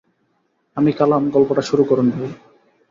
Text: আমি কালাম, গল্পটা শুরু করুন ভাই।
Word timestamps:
আমি 0.77 0.91
কালাম, 0.91 1.23
গল্পটা 1.29 1.61
শুরু 1.61 1.83
করুন 1.83 2.07
ভাই। 2.09 2.29